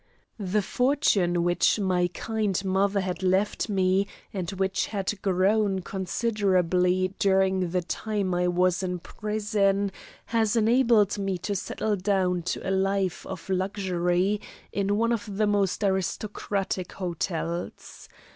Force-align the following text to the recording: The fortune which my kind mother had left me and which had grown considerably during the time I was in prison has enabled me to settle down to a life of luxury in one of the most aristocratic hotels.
The 0.39 0.63
fortune 0.63 1.43
which 1.43 1.77
my 1.79 2.09
kind 2.15 2.65
mother 2.65 3.01
had 3.01 3.21
left 3.21 3.69
me 3.69 4.07
and 4.33 4.49
which 4.53 4.87
had 4.87 5.21
grown 5.21 5.81
considerably 5.83 7.13
during 7.19 7.69
the 7.69 7.83
time 7.83 8.33
I 8.33 8.47
was 8.47 8.81
in 8.81 8.97
prison 8.97 9.91
has 10.25 10.55
enabled 10.55 11.19
me 11.19 11.37
to 11.45 11.55
settle 11.55 11.97
down 11.97 12.41
to 12.49 12.67
a 12.67 12.71
life 12.73 13.27
of 13.27 13.47
luxury 13.47 14.41
in 14.71 14.97
one 14.97 15.11
of 15.11 15.37
the 15.37 15.45
most 15.45 15.83
aristocratic 15.83 16.93
hotels. 16.93 18.09